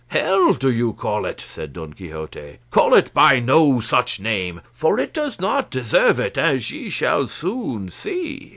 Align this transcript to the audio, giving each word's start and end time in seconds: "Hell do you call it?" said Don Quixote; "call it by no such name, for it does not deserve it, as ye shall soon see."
"Hell 0.07 0.55
do 0.55 0.71
you 0.71 0.93
call 0.93 1.25
it?" 1.27 1.39
said 1.39 1.73
Don 1.73 1.93
Quixote; 1.93 2.57
"call 2.71 2.95
it 2.95 3.13
by 3.13 3.39
no 3.39 3.79
such 3.79 4.19
name, 4.19 4.61
for 4.71 4.97
it 4.99 5.13
does 5.13 5.39
not 5.39 5.69
deserve 5.69 6.19
it, 6.19 6.39
as 6.39 6.71
ye 6.71 6.89
shall 6.89 7.27
soon 7.27 7.87
see." 7.91 8.49